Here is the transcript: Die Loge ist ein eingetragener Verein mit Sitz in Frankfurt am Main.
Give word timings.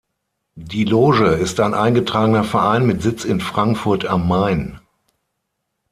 Die 0.55 0.83
Loge 0.83 1.27
ist 1.35 1.59
ein 1.59 1.75
eingetragener 1.75 2.43
Verein 2.43 2.87
mit 2.87 3.03
Sitz 3.03 3.23
in 3.23 3.39
Frankfurt 3.39 4.03
am 4.03 4.27
Main. 4.27 4.79